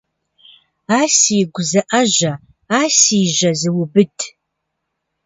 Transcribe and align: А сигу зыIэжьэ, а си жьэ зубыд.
А 0.97 0.99
сигу 1.17 1.61
зыIэжьэ, 1.69 2.33
а 2.77 2.79
си 2.97 3.19
жьэ 3.35 3.51
зубыд. 3.59 4.17